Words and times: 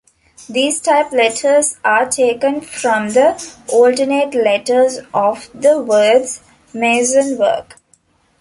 These 0.49 0.81
type 0.81 1.11
letters 1.11 1.77
are 1.85 2.09
taken 2.09 2.61
from 2.61 3.09
the 3.09 3.39
alternate 3.69 4.33
letters 4.33 4.97
of 5.13 5.47
the 5.53 5.79
words 5.79 6.41
"MaSoN 6.73 7.37
wOrK". 7.37 7.77